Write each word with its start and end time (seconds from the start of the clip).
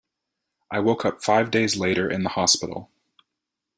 I 0.71 0.79
woke 0.79 1.05
up 1.05 1.23
five 1.23 1.51
days 1.51 1.77
later 1.77 2.09
in 2.09 2.23
the 2.23 2.29
hospital. 2.29 2.89